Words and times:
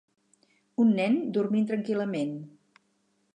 Un 0.83 0.93
nen 0.99 1.17
dormint 1.35 1.69
tranquil·lament. 1.73 2.33